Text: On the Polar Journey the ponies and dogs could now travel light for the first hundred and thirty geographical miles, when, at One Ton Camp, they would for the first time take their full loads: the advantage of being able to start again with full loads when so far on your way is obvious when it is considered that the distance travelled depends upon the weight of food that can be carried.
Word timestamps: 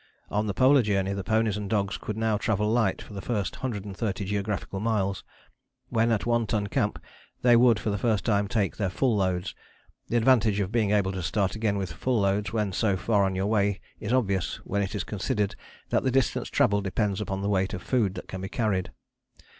On 0.31 0.47
the 0.47 0.53
Polar 0.55 0.81
Journey 0.81 1.13
the 1.13 1.23
ponies 1.23 1.57
and 1.57 1.69
dogs 1.69 1.95
could 1.99 2.17
now 2.17 2.35
travel 2.35 2.67
light 2.67 3.03
for 3.03 3.13
the 3.13 3.21
first 3.21 3.57
hundred 3.57 3.85
and 3.85 3.95
thirty 3.95 4.25
geographical 4.25 4.79
miles, 4.79 5.23
when, 5.89 6.11
at 6.11 6.25
One 6.25 6.47
Ton 6.47 6.65
Camp, 6.65 6.97
they 7.43 7.55
would 7.55 7.77
for 7.77 7.91
the 7.91 7.99
first 7.99 8.25
time 8.25 8.47
take 8.47 8.77
their 8.77 8.89
full 8.89 9.15
loads: 9.15 9.53
the 10.07 10.17
advantage 10.17 10.59
of 10.59 10.71
being 10.71 10.89
able 10.89 11.11
to 11.11 11.21
start 11.21 11.55
again 11.55 11.77
with 11.77 11.93
full 11.93 12.21
loads 12.21 12.51
when 12.51 12.73
so 12.73 12.97
far 12.97 13.23
on 13.25 13.35
your 13.35 13.45
way 13.45 13.79
is 13.99 14.11
obvious 14.11 14.55
when 14.63 14.81
it 14.81 14.95
is 14.95 15.03
considered 15.03 15.55
that 15.89 16.01
the 16.01 16.09
distance 16.09 16.49
travelled 16.49 16.83
depends 16.85 17.21
upon 17.21 17.43
the 17.43 17.47
weight 17.49 17.75
of 17.75 17.83
food 17.83 18.15
that 18.15 18.27
can 18.27 18.41
be 18.41 18.49
carried. 18.49 18.89